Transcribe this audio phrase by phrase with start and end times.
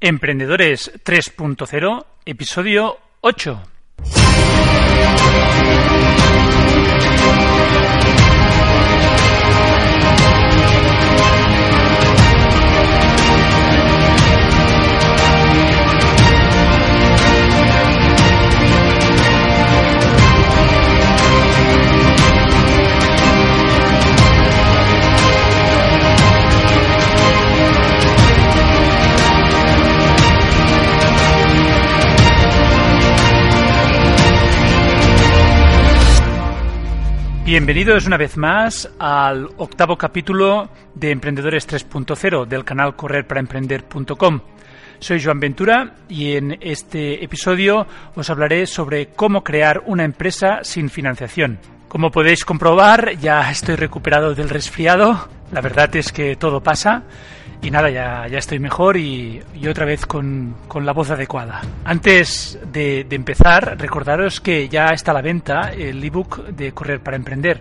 [0.00, 3.62] Emprendedores 3.0, episodio 8.
[37.48, 44.40] Bienvenidos una vez más al octavo capítulo de Emprendedores 3.0 del canal correrparaemprender.com.
[44.98, 50.90] Soy Joan Ventura y en este episodio os hablaré sobre cómo crear una empresa sin
[50.90, 51.58] financiación.
[51.88, 55.30] Como podéis comprobar, ya estoy recuperado del resfriado.
[55.50, 57.04] La verdad es que todo pasa
[57.60, 61.60] y nada, ya, ya estoy mejor y, otra vez con, la voz adecuada.
[61.84, 67.00] Antes de, de, empezar, recordaros que ya está a la venta el ebook de Correr
[67.00, 67.60] para Emprender,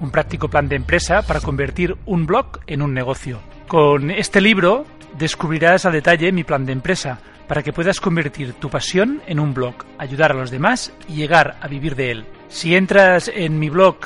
[0.00, 3.40] un práctico plan de empresa para convertir un blog en un negocio.
[3.68, 4.86] Con este libro
[5.18, 9.54] descubrirás a detalle mi plan de empresa para que puedas convertir tu pasión en un
[9.54, 12.24] blog, ayudar a los demás y llegar a vivir de él.
[12.48, 13.96] Si entras en mi blog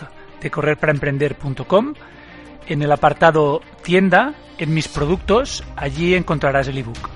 [0.40, 1.94] de correrparaemprender.com,
[2.66, 7.10] en el apartado tienda, en mis productos, allí encontrarás el ebook.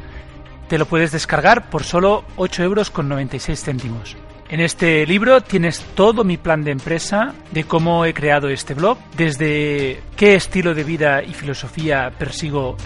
[0.68, 4.16] Te lo puedes descargar por solo 8 euros con 96 céntimos.
[4.48, 8.96] En este libro tienes todo mi plan de empresa, de cómo he creado este blog,
[9.16, 12.76] desde qué estilo de vida y filosofía persigo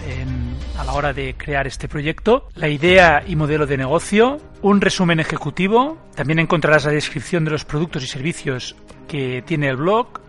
[0.75, 5.19] a la hora de crear este proyecto, la idea y modelo de negocio, un resumen
[5.19, 8.75] ejecutivo, también encontrarás la descripción de los productos y servicios
[9.07, 10.19] que tiene el blog,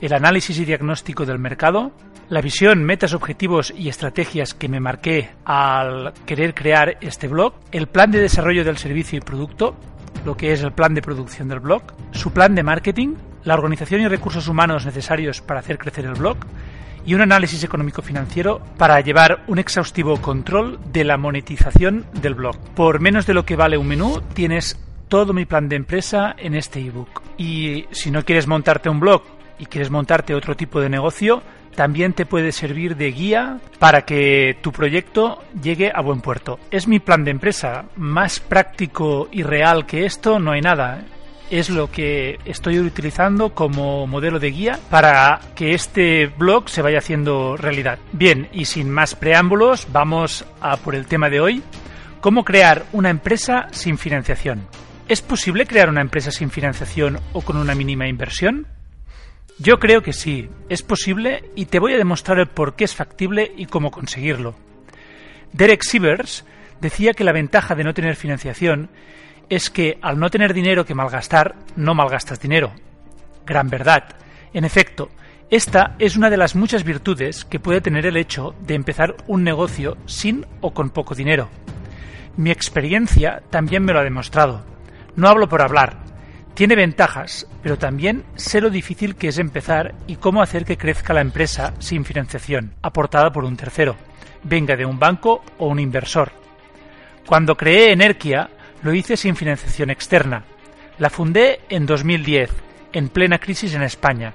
[0.00, 1.92] el análisis y diagnóstico del mercado,
[2.28, 7.86] la visión, metas, objetivos y estrategias que me marqué al querer crear este blog, el
[7.86, 9.74] plan de desarrollo del servicio y producto,
[10.24, 11.82] lo que es el plan de producción del blog,
[12.12, 16.36] su plan de marketing, la organización y recursos humanos necesarios para hacer crecer el blog
[17.06, 22.58] y un análisis económico-financiero para llevar un exhaustivo control de la monetización del blog.
[22.74, 26.54] Por menos de lo que vale un menú, tienes todo mi plan de empresa en
[26.54, 27.22] este ebook.
[27.38, 29.22] Y si no quieres montarte un blog
[29.58, 31.42] y quieres montarte otro tipo de negocio,
[31.78, 36.58] también te puede servir de guía para que tu proyecto llegue a buen puerto.
[36.72, 37.84] Es mi plan de empresa.
[37.94, 41.04] Más práctico y real que esto no hay nada.
[41.50, 46.98] Es lo que estoy utilizando como modelo de guía para que este blog se vaya
[46.98, 48.00] haciendo realidad.
[48.10, 51.62] Bien, y sin más preámbulos, vamos a por el tema de hoy.
[52.20, 54.66] ¿Cómo crear una empresa sin financiación?
[55.06, 58.66] ¿Es posible crear una empresa sin financiación o con una mínima inversión?
[59.60, 62.94] Yo creo que sí, es posible y te voy a demostrar el por qué es
[62.94, 64.54] factible y cómo conseguirlo.
[65.52, 66.44] Derek Sivers
[66.80, 68.88] decía que la ventaja de no tener financiación
[69.48, 72.72] es que al no tener dinero que malgastar, no malgastas dinero.
[73.44, 74.04] Gran verdad.
[74.52, 75.10] En efecto,
[75.50, 79.42] esta es una de las muchas virtudes que puede tener el hecho de empezar un
[79.42, 81.48] negocio sin o con poco dinero.
[82.36, 84.64] Mi experiencia también me lo ha demostrado.
[85.16, 85.96] No hablo por hablar,
[86.58, 91.14] tiene ventajas, pero también sé lo difícil que es empezar y cómo hacer que crezca
[91.14, 93.94] la empresa sin financiación, aportada por un tercero,
[94.42, 96.32] venga de un banco o un inversor.
[97.24, 98.50] Cuando creé Energia,
[98.82, 100.42] lo hice sin financiación externa.
[100.98, 102.50] La fundé en 2010,
[102.92, 104.34] en plena crisis en España.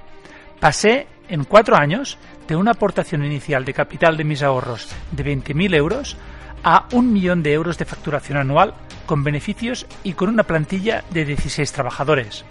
[0.61, 2.17] Pasé, en cuatro años,
[2.47, 6.16] de una aportación inicial de capital de mis ahorros de 20.000 euros
[6.63, 8.74] a un millón de euros de facturación anual
[9.06, 12.46] con beneficios y con una plantilla de 16 trabajadores.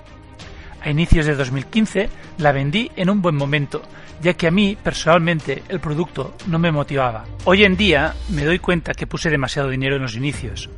[0.81, 2.09] A inicios de 2015
[2.39, 3.83] la vendí en un buen momento,
[4.21, 7.25] ya que a mí personalmente el producto no me motivaba.
[7.45, 10.69] Hoy en día me doy cuenta que puse demasiado dinero en los inicios.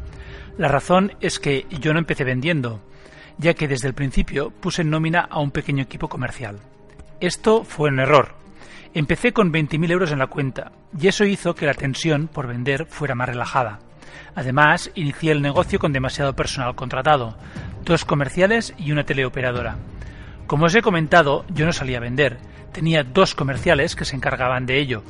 [0.58, 2.80] La razón es que yo no empecé vendiendo,
[3.38, 6.58] ya que desde el principio puse en nómina a un pequeño equipo comercial.
[7.20, 8.43] Esto fue un error.
[8.96, 12.86] Empecé con 20.000 euros en la cuenta, y eso hizo que la tensión por vender
[12.86, 13.80] fuera más relajada.
[14.36, 17.36] Además, inicié el negocio con demasiado personal contratado,
[17.82, 19.78] dos comerciales y una teleoperadora.
[20.46, 22.38] Como os he comentado, yo no salía a vender,
[22.70, 25.02] tenía dos comerciales que se encargaban de ello,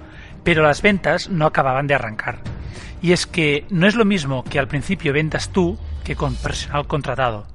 [0.45, 2.39] pero las ventas no acababan de arrancar.
[3.03, 6.87] Y es que no es lo mismo que al principio ventas tú que con personal
[6.87, 7.47] contratado.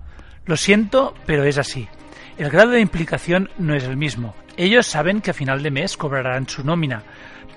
[0.45, 1.87] Lo siento, pero es así.
[2.39, 4.33] El grado de implicación no es el mismo.
[4.55, 7.03] Ellos saben que a final de mes cobrarán su nómina,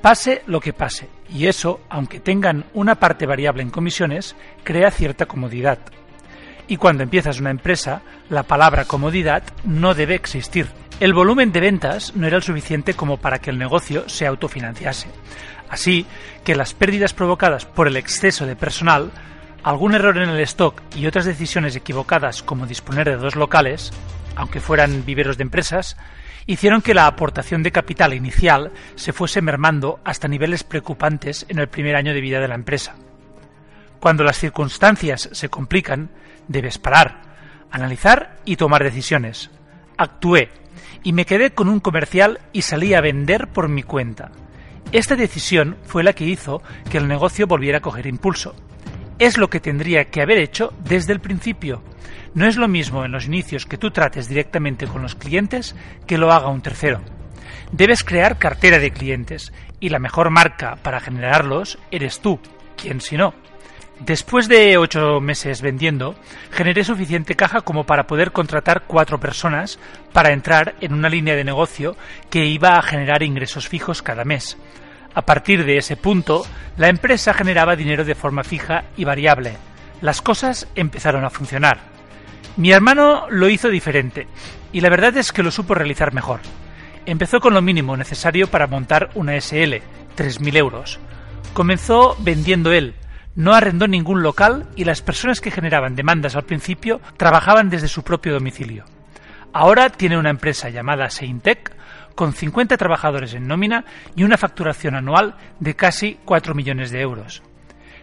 [0.00, 4.34] pase lo que pase, y eso, aunque tengan una parte variable en comisiones,
[4.64, 5.78] crea cierta comodidad.
[6.66, 10.66] Y cuando empiezas una empresa, la palabra comodidad no debe existir.
[10.98, 15.06] El volumen de ventas no era el suficiente como para que el negocio se autofinanciase.
[15.68, 16.06] Así
[16.42, 19.12] que las pérdidas provocadas por el exceso de personal,
[19.62, 23.92] algún error en el stock y otras decisiones equivocadas como disponer de dos locales,
[24.36, 25.96] aunque fueran viveros de empresas,
[26.46, 31.68] hicieron que la aportación de capital inicial se fuese mermando hasta niveles preocupantes en el
[31.68, 32.96] primer año de vida de la empresa.
[34.00, 36.10] Cuando las circunstancias se complican,
[36.48, 37.22] debes parar,
[37.70, 39.50] analizar y tomar decisiones.
[39.96, 40.50] Actué
[41.04, 44.32] y me quedé con un comercial y salí a vender por mi cuenta.
[44.90, 48.54] Esta decisión fue la que hizo que el negocio volviera a coger impulso.
[49.18, 51.82] Es lo que tendría que haber hecho desde el principio.
[52.34, 55.76] No es lo mismo en los inicios que tú trates directamente con los clientes
[56.06, 57.00] que lo haga un tercero.
[57.72, 62.40] Debes crear cartera de clientes y la mejor marca para generarlos eres tú,
[62.76, 63.34] quien si no.
[64.00, 66.16] Después de ocho meses vendiendo,
[66.50, 69.78] generé suficiente caja como para poder contratar cuatro personas
[70.12, 71.96] para entrar en una línea de negocio
[72.28, 74.58] que iba a generar ingresos fijos cada mes,
[75.14, 79.56] a partir de ese punto, la empresa generaba dinero de forma fija y variable.
[80.00, 81.78] Las cosas empezaron a funcionar.
[82.56, 84.26] Mi hermano lo hizo diferente,
[84.72, 86.40] y la verdad es que lo supo realizar mejor.
[87.06, 89.80] Empezó con lo mínimo necesario para montar una SL,
[90.16, 91.00] 3.000 euros.
[91.52, 92.94] Comenzó vendiendo él,
[93.34, 98.02] no arrendó ningún local y las personas que generaban demandas al principio trabajaban desde su
[98.02, 98.84] propio domicilio.
[99.52, 101.72] Ahora tiene una empresa llamada Seintec
[102.14, 107.42] con 50 trabajadores en nómina y una facturación anual de casi 4 millones de euros.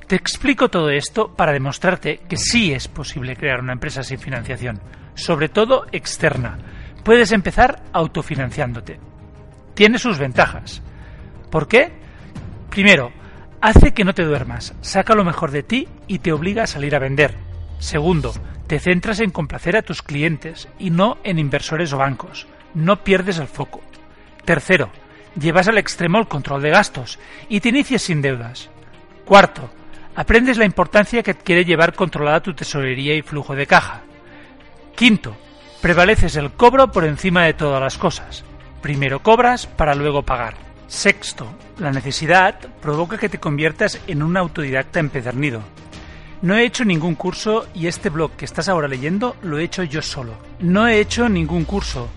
[0.08, 4.82] Te explico todo esto para demostrarte que sí es posible crear una empresa sin financiación,
[5.14, 6.58] sobre todo externa.
[7.04, 9.00] Puedes empezar autofinanciándote.
[9.76, 10.82] Tiene sus ventajas.
[11.52, 11.92] ¿Por qué?
[12.70, 13.12] Primero,
[13.62, 16.96] hace que no te duermas, saca lo mejor de ti y te obliga a salir
[16.96, 17.36] a vender.
[17.78, 18.34] Segundo,
[18.68, 22.48] te centras en complacer a tus clientes y no en inversores o bancos.
[22.74, 23.82] No pierdes el foco.
[24.46, 24.90] Tercero,
[25.40, 28.70] llevas al extremo el control de gastos y te inicias sin deudas.
[29.26, 29.70] Cuarto,
[30.16, 34.02] aprendes la importancia que adquiere llevar controlada tu tesorería y flujo de caja.
[34.96, 35.36] Quinto,
[35.82, 38.44] prevaleces el cobro por encima de todas las cosas.
[38.82, 40.56] Primero cobras para luego pagar.
[40.88, 41.48] Sexto,
[41.78, 45.62] la necesidad provoca que te conviertas en un autodidacta empedernido.
[46.42, 49.84] No he hecho ningún curso y este blog que estás ahora leyendo lo he hecho
[49.84, 50.34] yo solo.
[50.60, 52.10] No he hecho ningún curso,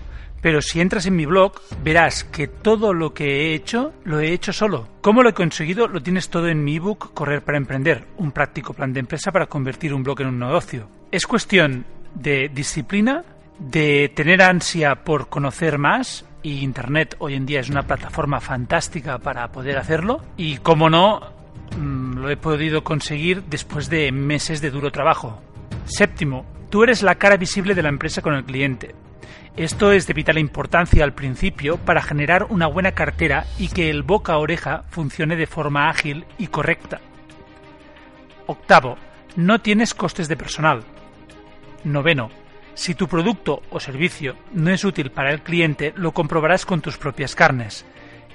[0.43, 4.33] pero si entras en mi blog, verás que todo lo que he hecho, lo he
[4.33, 4.89] hecho solo.
[4.99, 5.87] ¿Cómo lo he conseguido?
[5.87, 9.47] Lo tienes todo en mi ebook Correr para Emprender, un práctico plan de empresa para
[9.47, 10.89] convertir un blog en un negocio.
[11.11, 13.23] Es cuestión de disciplina,
[13.57, 19.19] de tener ansia por conocer más, y Internet hoy en día es una plataforma fantástica
[19.19, 21.21] para poder hacerlo, y como no,
[21.77, 25.41] mm, lo he podido conseguir después de meses de duro trabajo.
[25.85, 28.93] Séptimo, tú eres la cara visible de la empresa con el cliente.
[29.55, 34.01] Esto es de vital importancia al principio para generar una buena cartera y que el
[34.01, 37.01] boca a oreja funcione de forma ágil y correcta.
[38.47, 38.97] Octavo,
[39.35, 40.83] no tienes costes de personal.
[41.83, 42.31] Noveno,
[42.73, 46.97] si tu producto o servicio no es útil para el cliente, lo comprobarás con tus
[46.97, 47.85] propias carnes.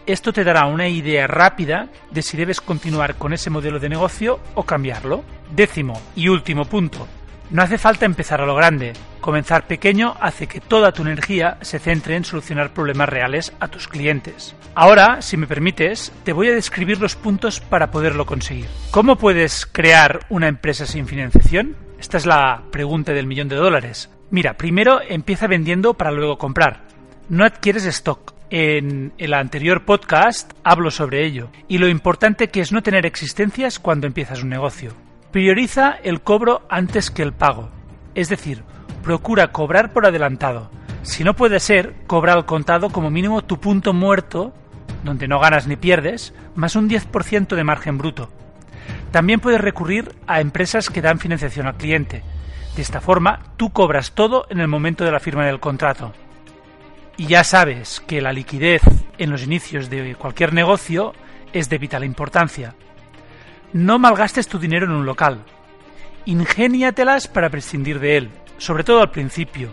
[0.06, 4.38] Esto te dará una idea rápida de si debes continuar con ese modelo de negocio
[4.54, 5.24] o cambiarlo.
[5.50, 7.08] Décimo y último punto,
[7.50, 8.92] no hace falta empezar a lo grande.
[9.20, 13.88] Comenzar pequeño hace que toda tu energía se centre en solucionar problemas reales a tus
[13.88, 14.54] clientes.
[14.74, 18.66] Ahora, si me permites, te voy a describir los puntos para poderlo conseguir.
[18.90, 21.76] ¿Cómo puedes crear una empresa sin financiación?
[21.98, 24.10] Esta es la pregunta del millón de dólares.
[24.30, 26.82] Mira, primero empieza vendiendo para luego comprar.
[27.28, 28.34] No adquieres stock.
[28.50, 33.78] En el anterior podcast hablo sobre ello y lo importante que es no tener existencias
[33.78, 34.94] cuando empiezas un negocio.
[35.30, 37.68] Prioriza el cobro antes que el pago,
[38.14, 38.62] es decir,
[39.02, 40.70] procura cobrar por adelantado.
[41.02, 44.54] Si no puede ser, cobra al contado como mínimo tu punto muerto,
[45.04, 48.30] donde no ganas ni pierdes, más un 10% de margen bruto.
[49.10, 52.22] También puedes recurrir a empresas que dan financiación al cliente.
[52.74, 56.14] De esta forma, tú cobras todo en el momento de la firma del contrato.
[57.18, 58.80] Y ya sabes que la liquidez
[59.18, 61.12] en los inicios de cualquier negocio
[61.52, 62.74] es de vital importancia.
[63.72, 65.44] No malgastes tu dinero en un local.
[66.24, 69.70] Ingéniatelas para prescindir de él, sobre todo al principio.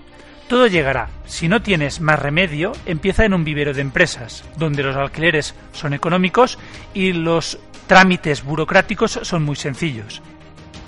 [0.49, 1.09] Todo llegará.
[1.25, 5.93] Si no tienes más remedio, empieza en un vivero de empresas, donde los alquileres son
[5.93, 6.59] económicos
[6.93, 10.21] y los trámites burocráticos son muy sencillos.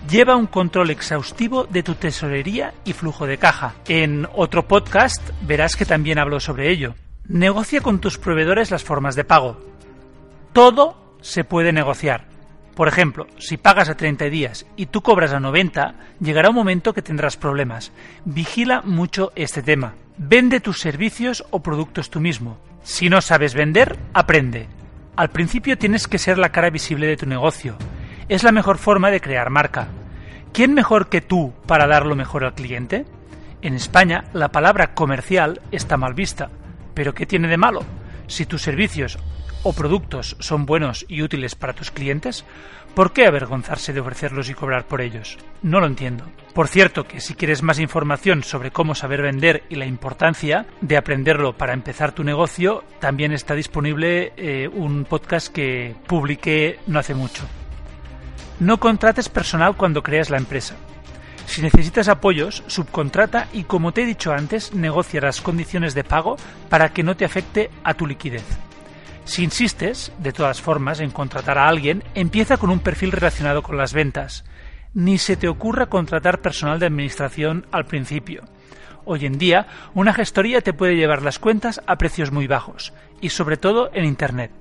[0.10, 3.76] Lleva un control exhaustivo de tu tesorería y flujo de caja.
[3.88, 6.96] En otro podcast verás que también hablo sobre ello.
[7.26, 9.60] Negocia con tus proveedores las formas de pago.
[10.54, 12.37] Todo se puede negociar.
[12.78, 16.94] Por ejemplo, si pagas a 30 días y tú cobras a 90, llegará un momento
[16.94, 17.92] que tendrás problemas.
[18.24, 19.96] Vigila mucho este tema.
[20.20, 22.60] Vende tus servicios o productos tú mismo.
[22.84, 24.68] Si no sabes vender, aprende.
[25.16, 27.76] Al principio tienes que ser la cara visible de tu negocio.
[28.30, 29.88] Es la mejor forma de crear marca.
[30.54, 33.08] ¿Quién mejor que tú para dar lo mejor al cliente?
[33.64, 36.52] En España la palabra comercial está mal vista.
[36.94, 37.84] ¿Pero qué tiene de malo?
[38.28, 39.18] Si tus servicios
[39.68, 42.46] o productos son buenos y útiles para tus clientes,
[42.96, 45.38] ¿por qué avergonzarse de ofrecerlos y cobrar por ellos?
[45.62, 46.24] No lo entiendo.
[46.54, 50.96] Por cierto, que si quieres más información sobre cómo saber vender y la importancia de
[50.96, 57.14] aprenderlo para empezar tu negocio, también está disponible eh, un podcast que publiqué no hace
[57.14, 57.44] mucho.
[58.62, 60.76] No contrates personal cuando creas la empresa.
[61.46, 66.38] Si necesitas apoyos, subcontrata y, como te he dicho antes, negocia las condiciones de pago
[66.70, 68.44] para que no te afecte a tu liquidez.
[69.28, 73.76] Si insistes, de todas formas, en contratar a alguien, empieza con un perfil relacionado con
[73.76, 74.46] las ventas.
[74.94, 78.46] Ni se te ocurra contratar personal de administración al principio.
[79.04, 83.30] Hoy en día, una gestoría te puede llevar las cuentas a precios muy bajos, y
[83.30, 84.52] sobre todo en Internet.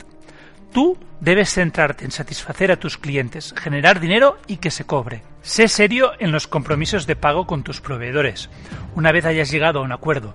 [0.73, 5.23] Tú debes centrarte en satisfacer a tus clientes, generar dinero y que se cobre.
[5.43, 8.51] Sé serio en los compromisos de pago con tus proveedores,
[8.97, 10.35] una vez hayas llegado a un acuerdo.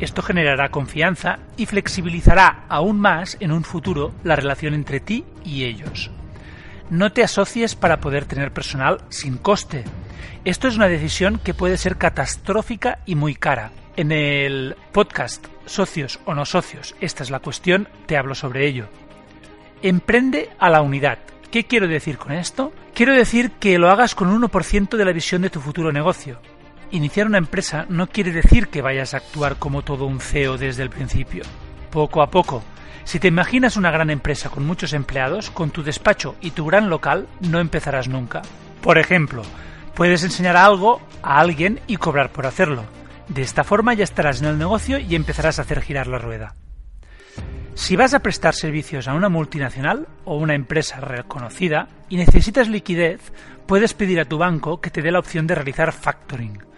[0.00, 5.64] Esto generará confianza y flexibilizará aún más en un futuro la relación entre ti y
[5.64, 6.10] ellos.
[6.90, 9.84] No te asocies para poder tener personal sin coste.
[10.44, 13.72] Esto es una decisión que puede ser catastrófica y muy cara.
[13.96, 18.88] En el podcast Socios o no socios, esta es la cuestión, te hablo sobre ello.
[19.82, 21.18] Emprende a la unidad.
[21.50, 22.72] ¿Qué quiero decir con esto?
[22.94, 26.40] Quiero decir que lo hagas con un 1% de la visión de tu futuro negocio.
[26.92, 30.82] Iniciar una empresa no quiere decir que vayas a actuar como todo un CEO desde
[30.82, 31.44] el principio.
[31.90, 32.64] Poco a poco.
[33.04, 36.90] Si te imaginas una gran empresa con muchos empleados, con tu despacho y tu gran
[36.90, 38.42] local, no empezarás nunca.
[38.82, 39.42] Por ejemplo,
[39.94, 42.84] puedes enseñar algo a alguien y cobrar por hacerlo.
[43.28, 46.54] De esta forma ya estarás en el negocio y empezarás a hacer girar la rueda.
[47.74, 53.32] Si vas a prestar servicios a una multinacional o una empresa reconocida y necesitas liquidez,
[53.66, 56.69] puedes pedir a tu banco que te dé la opción de realizar factoring.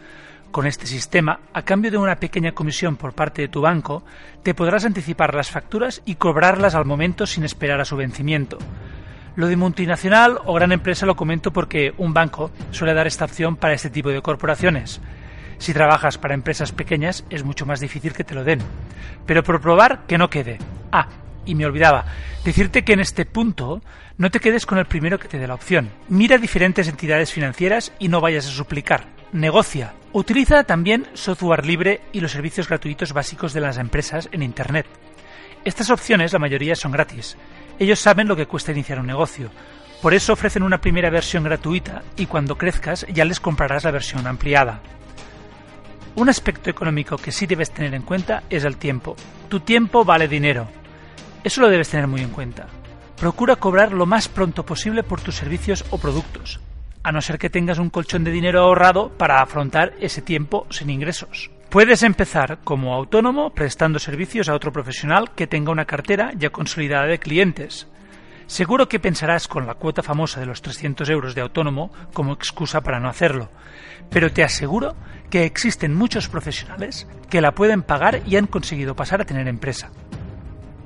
[0.53, 4.05] Con este sistema, a cambio de una pequeña comisión por parte de tu banco,
[4.43, 8.59] te podrás anticipar las facturas y cobrarlas al momento sin esperar a su vencimiento.
[9.35, 13.57] Lo de multinacional o gran empresa lo comento porque un banco suele dar esta opción
[13.57, 15.01] para este tipo de corporaciones.
[15.57, 18.61] Si trabajas para empresas pequeñas es mucho más difícil que te lo den.
[19.25, 20.59] Pero por probar que no quede.
[20.93, 21.09] Ah,
[21.47, 22.05] y me olvidaba,
[22.45, 23.81] decirte que en este punto
[24.19, 25.89] no te quedes con el primero que te dé la opción.
[26.11, 29.12] Mira diferentes entidades financieras y no vayas a suplicar.
[29.33, 29.95] Negocia.
[30.13, 34.85] Utiliza también software libre y los servicios gratuitos básicos de las empresas en Internet.
[35.65, 37.39] Estas opciones, la mayoría, son gratis.
[37.79, 39.51] Ellos saben lo que cuesta iniciar un negocio.
[40.03, 44.27] Por eso ofrecen una primera versión gratuita y cuando crezcas ya les comprarás la versión
[44.27, 44.83] ampliada.
[46.15, 49.17] Un aspecto económico que sí debes tener en cuenta es el tiempo.
[49.49, 50.69] Tu tiempo vale dinero.
[51.43, 52.67] Eso lo debes tener muy en cuenta.
[53.19, 56.61] Procura cobrar lo más pronto posible por tus servicios o productos,
[57.03, 60.91] a no ser que tengas un colchón de dinero ahorrado para afrontar ese tiempo sin
[60.91, 61.51] ingresos.
[61.69, 67.07] Puedes empezar como autónomo prestando servicios a otro profesional que tenga una cartera ya consolidada
[67.07, 67.89] de clientes.
[68.47, 72.83] Seguro que pensarás con la cuota famosa de los 300 euros de autónomo como excusa
[72.83, 73.49] para no hacerlo,
[74.11, 74.95] pero te aseguro
[75.31, 79.91] que existen muchos profesionales que la pueden pagar y han conseguido pasar a tener empresa.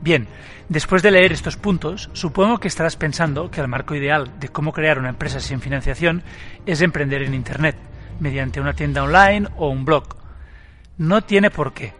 [0.06, 0.28] Bien,
[0.68, 4.70] después de leer estos puntos, supongo que estarás pensando que el marco ideal de cómo
[4.70, 6.22] crear una empresa sin financiación
[6.64, 7.74] es emprender en Internet,
[8.20, 10.04] mediante una tienda online o un blog.
[10.96, 11.92] No tiene por qué.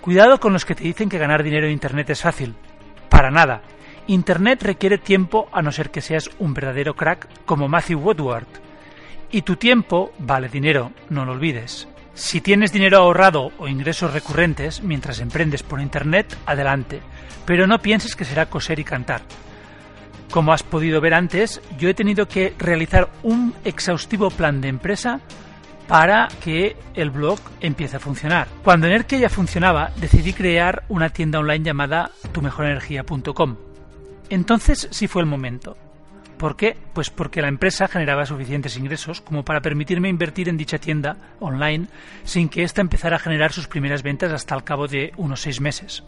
[0.00, 2.54] Cuidado con los que te dicen que ganar dinero en Internet es fácil.
[3.10, 3.60] Para nada.
[4.06, 8.46] Internet requiere tiempo a no ser que seas un verdadero crack como Matthew Woodward.
[9.30, 11.86] Y tu tiempo vale dinero, no lo olvides.
[12.14, 17.00] Si tienes dinero ahorrado o ingresos recurrentes mientras emprendes por Internet, adelante
[17.44, 19.22] pero no pienses que será coser y cantar.
[20.30, 25.20] Como has podido ver antes, yo he tenido que realizar un exhaustivo plan de empresa
[25.88, 28.48] para que el blog empiece a funcionar.
[28.64, 33.56] Cuando Enerke ya funcionaba, decidí crear una tienda online llamada tumejorenergia.com.
[34.30, 35.76] Entonces sí fue el momento.
[36.42, 36.76] ¿Por qué?
[36.92, 41.86] Pues porque la empresa generaba suficientes ingresos como para permitirme invertir en dicha tienda online
[42.24, 45.60] sin que ésta empezara a generar sus primeras ventas hasta el cabo de unos seis
[45.60, 46.02] meses.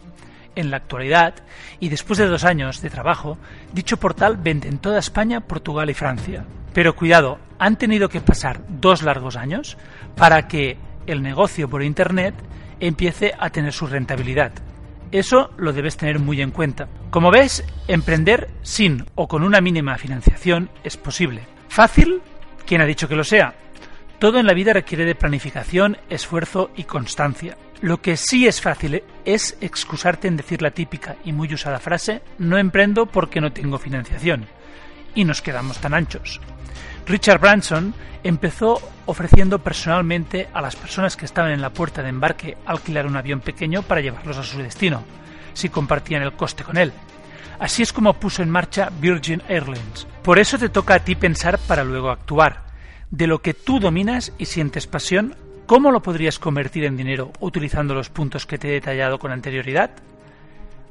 [0.53, 1.35] En la actualidad,
[1.79, 3.37] y después de dos años de trabajo,
[3.71, 6.43] dicho portal vende en toda España, Portugal y Francia.
[6.73, 9.77] Pero cuidado, han tenido que pasar dos largos años
[10.17, 10.77] para que
[11.07, 12.35] el negocio por Internet
[12.81, 14.51] empiece a tener su rentabilidad.
[15.15, 16.89] Eso lo debes tener muy en cuenta.
[17.09, 21.43] Como ves, emprender sin o con una mínima financiación es posible.
[21.69, 22.21] ¿Fácil?
[22.65, 23.53] ¿Quién ha dicho que lo sea?
[24.19, 27.55] Todo en la vida requiere de planificación, esfuerzo y constancia.
[27.79, 32.21] Lo que sí es fácil es excusarte en decir la típica y muy usada frase
[32.37, 34.47] no emprendo porque no tengo financiación.
[35.15, 36.39] Y nos quedamos tan anchos.
[37.07, 37.93] Richard Branson
[38.23, 43.17] empezó ofreciendo personalmente a las personas que estaban en la puerta de embarque alquilar un
[43.17, 45.03] avión pequeño para llevarlos a su destino,
[45.53, 46.91] si compartían el coste con él.
[47.59, 50.07] Así es como puso en marcha Virgin Airlines.
[50.23, 52.65] Por eso te toca a ti pensar para luego actuar.
[53.11, 57.93] De lo que tú dominas y sientes pasión, ¿cómo lo podrías convertir en dinero utilizando
[57.93, 59.91] los puntos que te he detallado con anterioridad?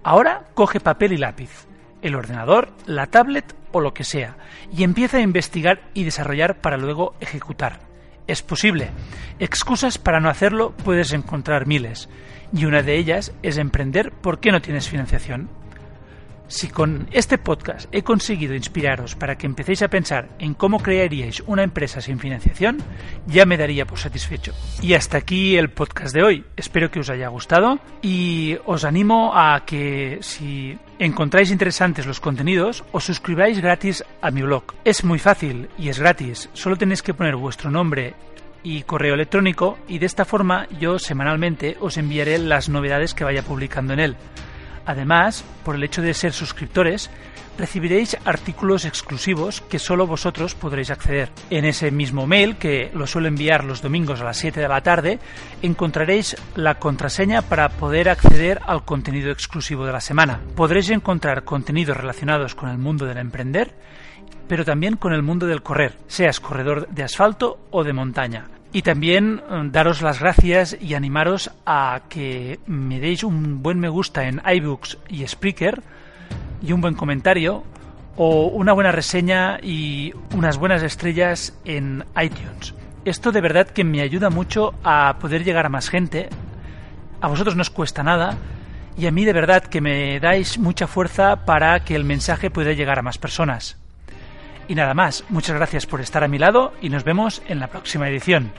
[0.05, 1.67] Ahora coge papel y lápiz,
[2.05, 4.37] el ordenador, la tablet o lo que sea,
[4.71, 7.81] y empieza a investigar y desarrollar para luego ejecutar.
[8.27, 8.91] Es posible.
[9.39, 12.09] Excusas para no hacerlo puedes encontrar miles,
[12.53, 15.49] y una de ellas es emprender porque no tienes financiación.
[16.47, 21.43] Si con este podcast he conseguido inspiraros para que empecéis a pensar en cómo crearíais
[21.47, 22.79] una empresa sin financiación,
[23.27, 24.53] ya me daría por satisfecho.
[24.83, 26.45] Y hasta aquí el podcast de hoy.
[26.57, 32.85] Espero que os haya gustado y os animo a que si encontráis interesantes los contenidos,
[32.93, 34.65] os suscribáis gratis a mi blog.
[34.85, 36.51] Es muy fácil y es gratis.
[36.53, 38.15] Solo tenéis que poner vuestro nombre
[38.63, 43.43] y correo electrónico y de esta forma yo semanalmente os enviaré las novedades que vaya
[43.43, 44.17] publicando en él.
[44.87, 47.11] Además, por el hecho de ser suscriptores,
[47.59, 51.31] recibiréis artículos exclusivos que solo vosotros podréis acceder.
[51.51, 54.83] En ese mismo mail, que lo suelo enviar los domingos a las 7 de la
[54.83, 55.19] tarde,
[55.63, 60.41] encontraréis la contraseña para poder acceder al contenido exclusivo de la semana.
[60.57, 63.75] Podréis encontrar contenidos relacionados con el mundo del emprender,
[64.49, 68.47] pero también con el mundo del correr, seas corredor de asfalto o de montaña.
[68.75, 73.89] Y también eh, daros las gracias y animaros a que me deis un buen me
[73.89, 75.81] gusta en iBooks y Spreaker
[76.61, 77.63] y un buen comentario
[78.17, 82.75] o una buena reseña y unas buenas estrellas en iTunes.
[83.05, 86.29] Esto de verdad que me ayuda mucho a poder llegar a más gente.
[87.21, 88.37] A vosotros no os cuesta nada
[88.99, 92.73] y a mí de verdad que me dais mucha fuerza para que el mensaje pueda
[92.73, 93.84] llegar a más personas.
[94.69, 97.69] Y nada más, muchas gracias por estar a mi lado y nos vemos en la
[97.69, 98.53] próxima edición.